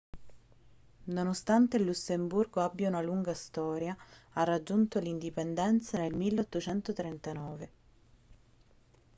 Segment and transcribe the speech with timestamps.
[1.13, 3.95] nonostante il lussemburgo abbia una lunga storia
[4.33, 7.69] ha raggiunto l'indipendenza nel 1839